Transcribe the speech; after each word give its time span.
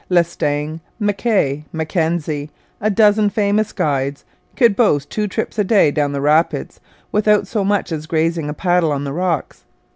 Lestang, 0.09 0.79
M'Kay, 0.99 1.63
Mackenzie, 1.71 2.49
a 2.81 2.89
dozen 2.89 3.29
famous 3.29 3.71
guides, 3.71 4.25
could 4.55 4.75
boast 4.75 5.11
two 5.11 5.27
trips 5.27 5.59
a 5.59 5.63
day 5.63 5.91
down 5.91 6.11
the 6.11 6.21
rapids, 6.21 6.79
without 7.11 7.45
so 7.45 7.63
much 7.63 7.91
as 7.91 8.07
grazing 8.07 8.49
a 8.49 8.53
paddle 8.55 8.91
on 8.91 9.03
the 9.03 9.13
rocks. 9.13 9.63